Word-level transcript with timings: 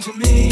to 0.00 0.14
me. 0.14 0.49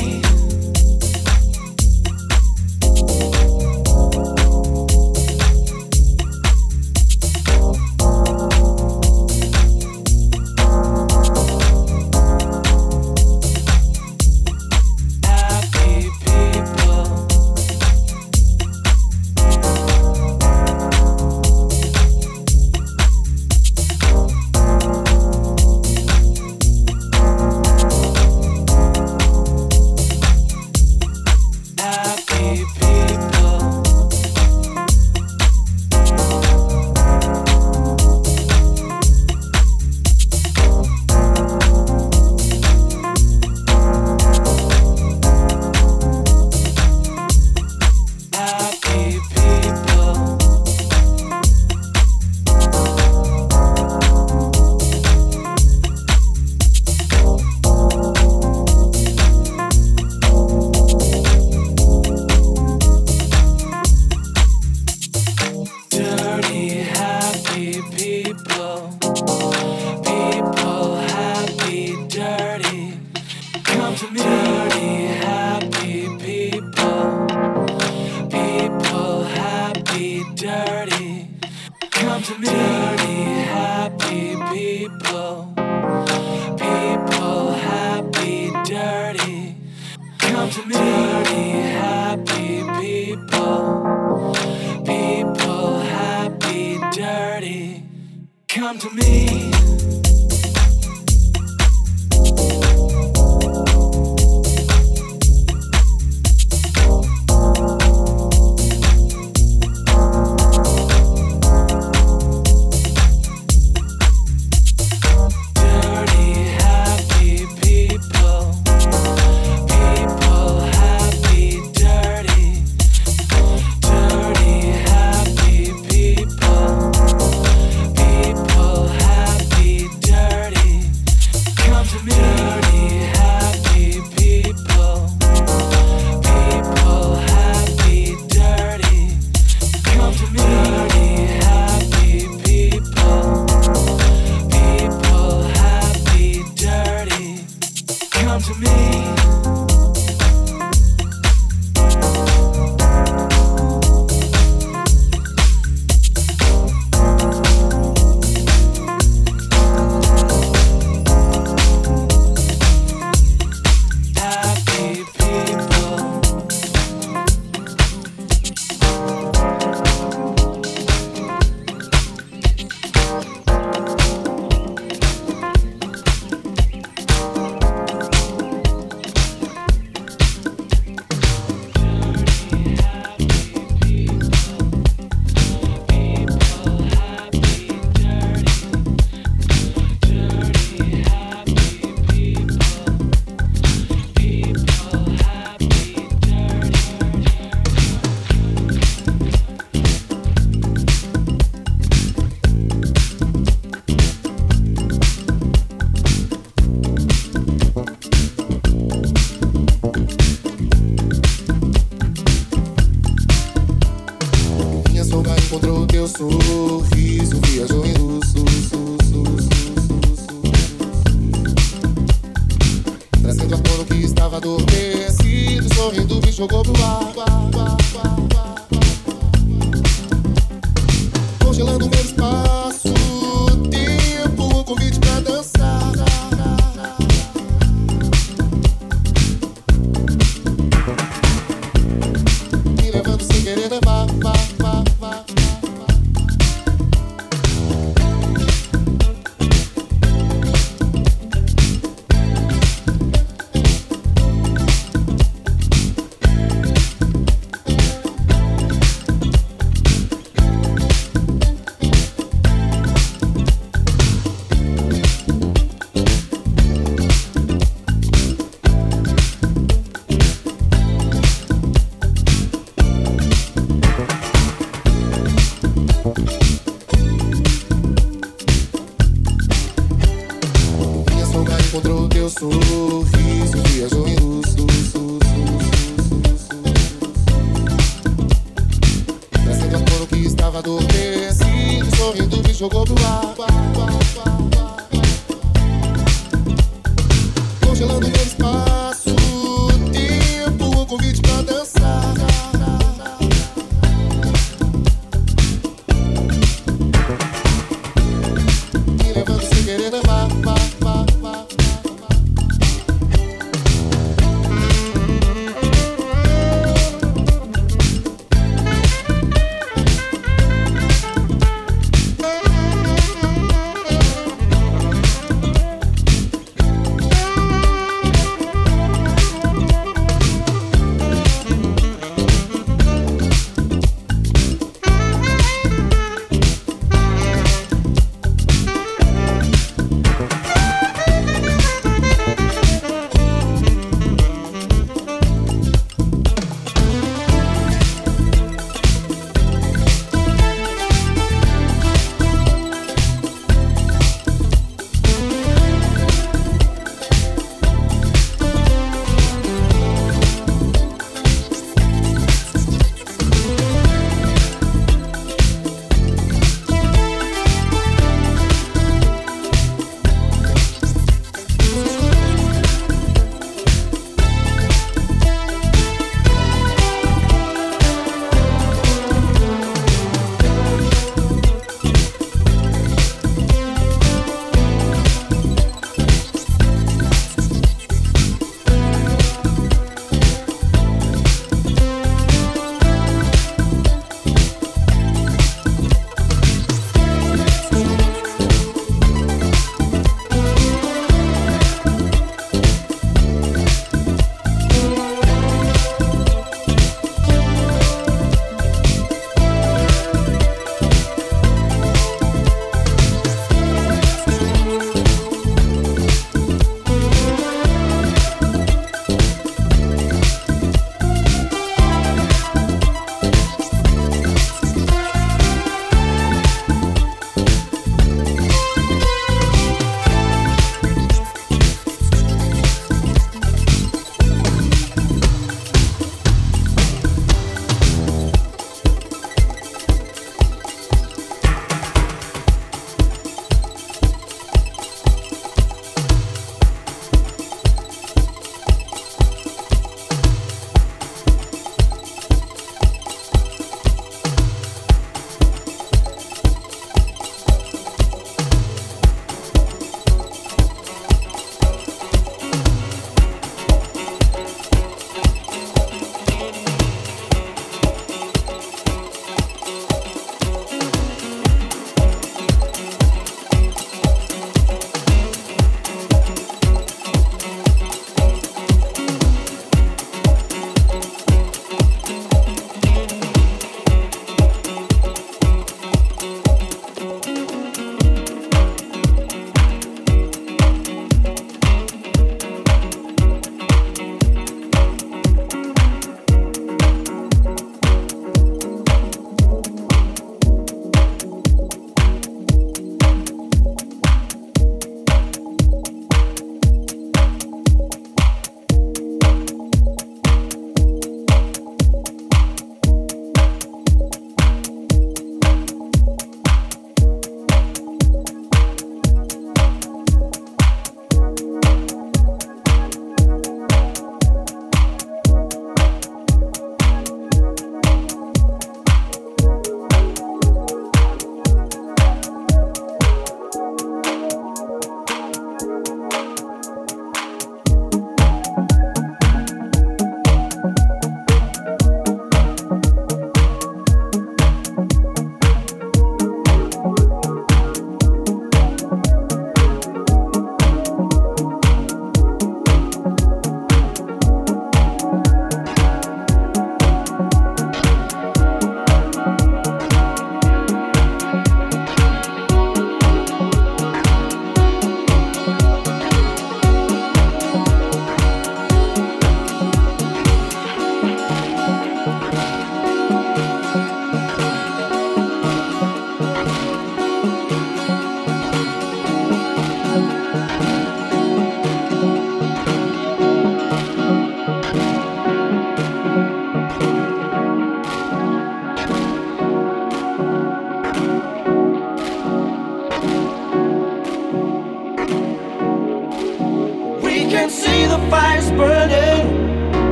Adormecido, 224.36 225.74
sorrindo 225.74 226.20
me 226.20 226.32
jogou 226.32 226.62
pro 226.62 226.74
ar. 226.84 228.47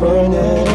Burning. 0.00 0.66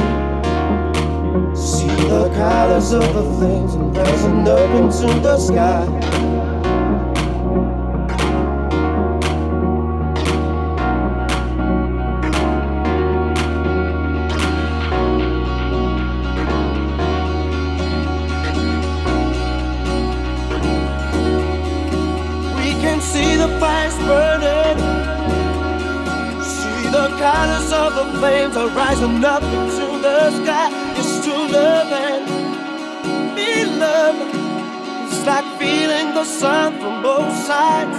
See 1.56 1.88
the 1.88 2.30
colors 2.36 2.92
of 2.94 3.14
the 3.14 3.24
flames 3.38 3.76
and 3.76 3.96
rising 3.96 4.48
up 4.48 4.70
into 4.76 5.20
the 5.20 5.38
sky. 5.38 6.31
Rising 28.70 29.24
up 29.26 29.44
into 29.44 30.00
the 30.02 30.32
sky. 30.44 30.70
It's 30.98 31.26
to 31.26 31.32
love 31.32 31.92
and 31.92 33.36
be 33.36 33.66
loved. 33.66 34.36
It's 35.08 35.26
like 35.26 35.46
feeling 35.60 36.14
the 36.14 36.24
sun 36.24 36.80
from 36.80 37.02
both 37.02 37.34
sides. 37.46 37.98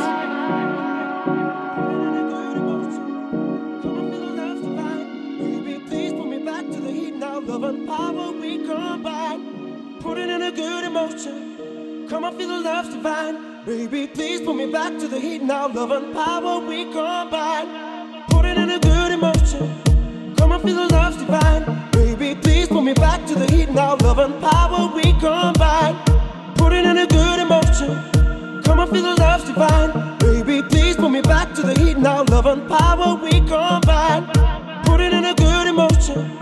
Come 3.82 3.94
up 3.98 4.12
in 4.12 4.20
the 4.20 4.32
left 4.40 4.62
divine, 4.62 5.38
baby, 5.38 5.78
please 5.88 6.12
put 6.12 6.28
me 6.28 6.38
back 6.38 6.64
to 6.66 6.80
the 6.80 6.90
heat 6.90 7.14
now. 7.14 7.40
Love 7.40 7.64
and 7.64 7.88
power 7.88 8.32
we 8.32 8.66
combine. 8.66 9.98
Put 10.00 10.18
it 10.18 10.28
in 10.28 10.42
a 10.42 10.52
good 10.52 10.84
emotion. 10.84 12.06
Come 12.08 12.24
on, 12.24 12.36
feel 12.36 12.48
the 12.48 12.60
love 12.60 12.90
divine. 12.90 13.64
Baby, 13.64 14.06
please 14.08 14.40
put 14.40 14.56
me 14.56 14.70
back 14.70 14.98
to 14.98 15.08
the 15.08 15.18
heat 15.18 15.42
now. 15.42 15.68
Love 15.68 15.92
and 15.92 16.12
power 16.12 16.58
we 16.60 16.84
combine. 16.92 18.26
Put 18.28 18.44
it 18.44 18.58
in 18.58 18.70
a 18.70 18.78
good 18.78 19.12
emotion. 19.12 19.91
Feel 20.62 20.76
the 20.76 20.94
love 20.94 21.18
divine. 21.18 21.90
Baby, 21.90 22.36
please 22.40 22.68
put 22.68 22.84
me 22.84 22.92
back 22.92 23.26
to 23.26 23.34
the 23.34 23.50
heat 23.50 23.70
now. 23.70 23.96
Love 23.96 24.18
and 24.20 24.40
power 24.40 24.94
we 24.94 25.02
combine. 25.18 25.96
Put 26.54 26.72
it 26.72 26.86
in 26.86 26.98
a 26.98 27.06
good 27.08 27.40
emotion. 27.40 28.62
Come 28.62 28.78
on, 28.78 28.88
feel 28.92 29.02
the 29.02 29.20
love 29.20 29.44
divine. 29.44 30.18
Baby, 30.18 30.62
please 30.68 30.94
put 30.94 31.10
me 31.10 31.20
back 31.20 31.52
to 31.56 31.62
the 31.62 31.74
heat 31.80 31.98
now. 31.98 32.22
Love 32.30 32.46
and 32.46 32.68
power 32.68 33.16
we 33.16 33.40
combine. 33.40 34.24
Put 34.84 35.00
it 35.00 35.12
in 35.12 35.24
a 35.24 35.34
good 35.34 35.66
emotion. 35.66 36.38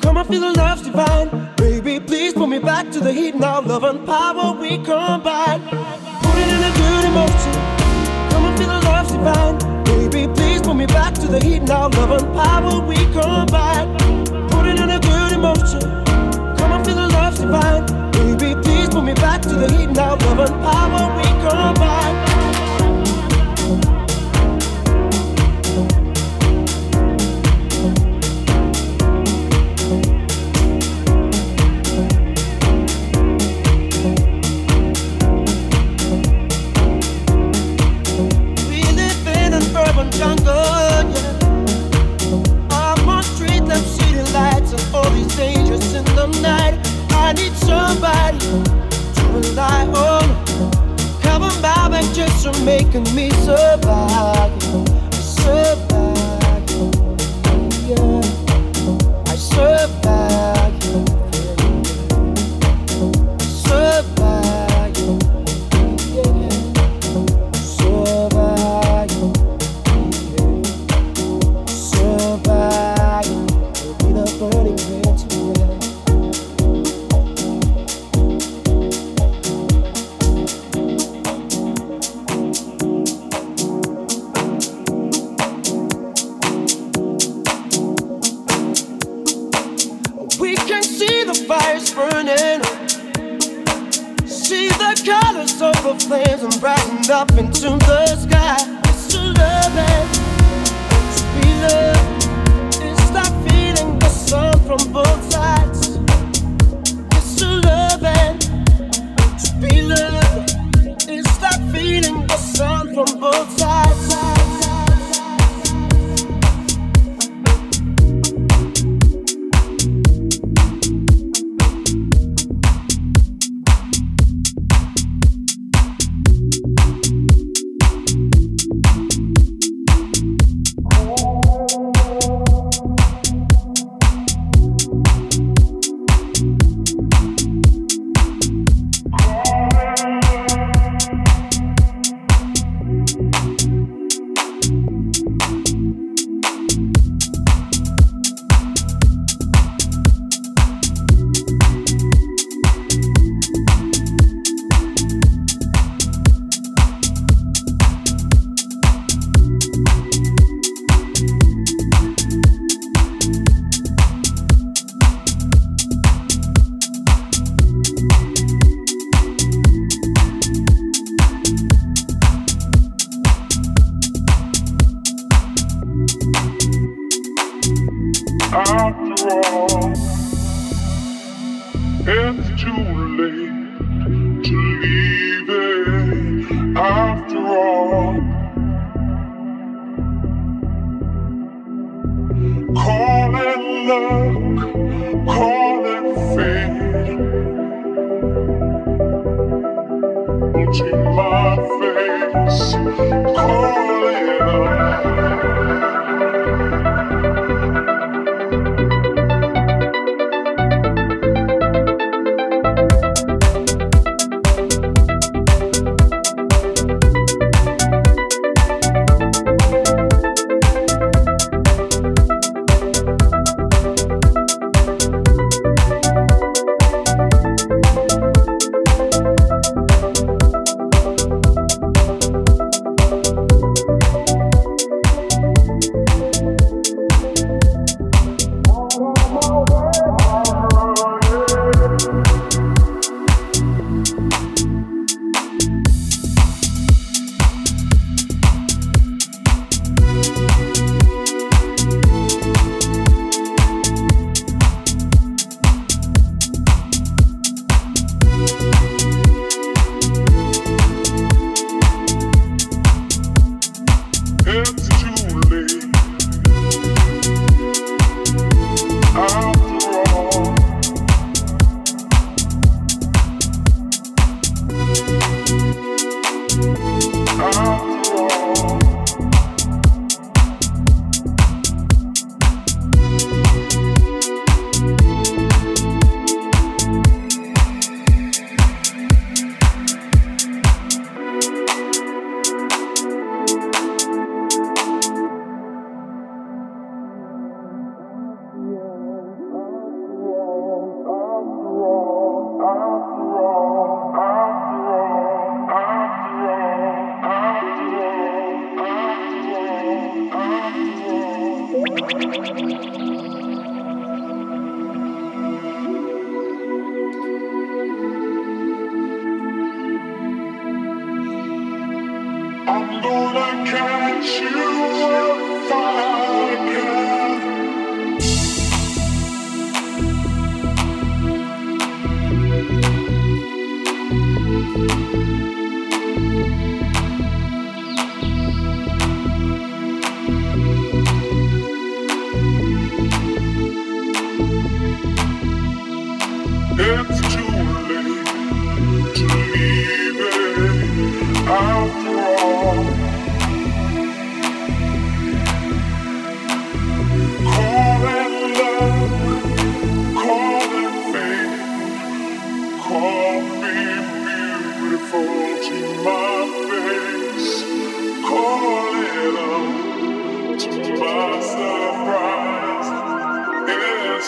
Come 0.00 0.18
on, 0.18 0.26
feel 0.26 0.42
the 0.42 0.52
love 0.52 0.84
divine. 0.84 1.30
Baby, 1.56 1.98
please 1.98 2.34
put 2.34 2.48
me 2.48 2.58
back 2.58 2.90
to 2.90 3.00
the 3.00 3.12
heat 3.12 3.36
now. 3.36 3.62
Love 3.62 3.84
and 3.84 4.04
power 4.04 4.52
we 4.52 4.76
combine. 4.84 5.62
Put 5.62 6.36
it 6.36 6.48
in 6.56 6.62
a 6.62 6.72
good 6.76 7.04
emotion. 7.06 7.54
Come 8.32 8.44
on, 8.44 8.56
feel 8.58 8.68
the 8.68 8.80
love 8.84 9.08
divine. 9.08 9.84
Baby, 9.84 10.26
me 10.82 10.86
back 10.86 11.14
to 11.14 11.28
the 11.28 11.38
heat 11.44 11.62
now. 11.62 11.88
Love 11.88 12.10
and 12.10 12.34
power 12.34 12.80
we 12.80 12.96
combine. 13.12 13.88
Put 14.48 14.66
it 14.66 14.80
in 14.80 14.90
a 14.90 14.98
good 14.98 15.32
emotion. 15.32 15.80
Come 16.56 16.72
on, 16.72 16.84
feel 16.84 16.96
the 16.96 17.08
love 17.08 17.36
divine. 17.36 17.84
Baby, 18.10 18.60
please 18.62 18.88
put 18.88 19.04
me 19.04 19.14
back 19.14 19.42
to 19.42 19.54
the 19.54 19.70
heat 19.72 19.90
now. 19.90 20.16
Love 20.16 20.40
and 20.40 20.62
power 20.62 21.16
we 21.16 21.28
combine. 21.46 22.31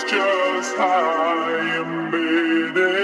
Just 0.09 0.79
I 0.79 1.79
am 1.79 2.11
made 2.11 2.77
it. 2.77 3.04